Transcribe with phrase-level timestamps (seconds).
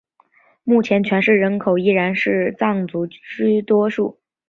[0.63, 4.19] 目前全市人口中依然是藏族居多数。